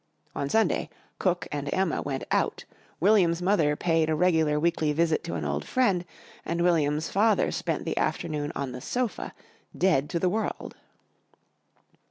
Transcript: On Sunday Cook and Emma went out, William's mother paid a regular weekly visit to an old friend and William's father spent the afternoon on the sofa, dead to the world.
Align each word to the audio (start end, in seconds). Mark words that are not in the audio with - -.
On 0.35 0.49
Sunday 0.49 0.89
Cook 1.19 1.47
and 1.51 1.71
Emma 1.71 2.01
went 2.01 2.23
out, 2.31 2.65
William's 2.99 3.39
mother 3.39 3.75
paid 3.75 4.09
a 4.09 4.15
regular 4.15 4.59
weekly 4.59 4.91
visit 4.93 5.23
to 5.25 5.35
an 5.35 5.45
old 5.45 5.63
friend 5.63 6.05
and 6.43 6.63
William's 6.63 7.11
father 7.11 7.51
spent 7.51 7.85
the 7.85 7.99
afternoon 7.99 8.51
on 8.55 8.71
the 8.71 8.81
sofa, 8.81 9.31
dead 9.77 10.09
to 10.09 10.17
the 10.17 10.27
world. 10.27 10.75